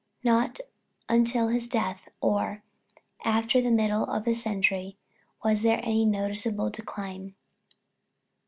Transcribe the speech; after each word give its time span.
Not 0.23 0.59
until 1.07 1.49
his 1.49 1.67
death, 1.67 2.09
or 2.21 2.63
after 3.23 3.61
the 3.61 3.69
middle 3.69 4.05
of 4.05 4.23
the 4.23 4.33
century, 4.33 4.97
was 5.45 5.61
there 5.61 5.77
any 5.83 6.05
noticeable 6.07 6.71
decline. 6.71 7.35